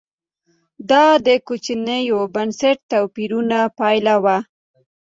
دا 0.89 1.05
د 1.25 1.27
کوچنیو 1.47 2.19
بنسټي 2.35 2.81
توپیرونو 2.91 3.59
پایله 3.79 4.15
وه 4.23 4.37